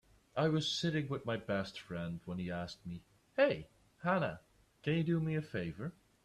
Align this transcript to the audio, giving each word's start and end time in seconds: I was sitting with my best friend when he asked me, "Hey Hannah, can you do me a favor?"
I 0.35 0.47
was 0.47 0.67
sitting 0.67 1.09
with 1.09 1.27
my 1.27 1.37
best 1.37 1.79
friend 1.79 2.21
when 2.25 2.39
he 2.39 2.49
asked 2.49 2.87
me, 2.87 3.03
"Hey 3.35 3.67
Hannah, 4.01 4.39
can 4.81 4.95
you 4.95 5.03
do 5.03 5.19
me 5.19 5.35
a 5.35 5.43
favor?" 5.43 5.93